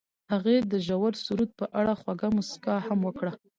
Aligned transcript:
هغې 0.31 0.57
د 0.71 0.73
ژور 0.87 1.13
سرود 1.23 1.51
په 1.59 1.65
اړه 1.79 1.93
خوږه 2.01 2.27
موسکا 2.35 2.75
هم 2.87 2.99
وکړه. 3.03 3.31